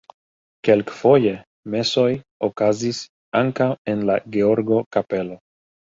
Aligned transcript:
Kelkfoje 0.67 1.33
mesoj 1.75 2.07
okazis 2.49 3.05
ankaŭ 3.45 3.71
en 3.97 4.05
la 4.11 4.21
Georgo-kapelo. 4.39 5.45